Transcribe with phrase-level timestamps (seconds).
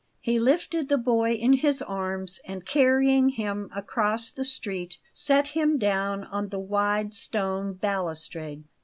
[0.19, 5.77] He lifted the boy in his arms, and, carrying him across the street, set him
[5.77, 8.63] down on the wide stone balustrade.